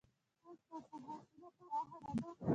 ایا 0.45 0.53
ستاسو 0.63 0.95
حوصله 1.07 1.49
پراخه 1.57 1.97
نه 2.05 2.13
ده؟ 2.39 2.45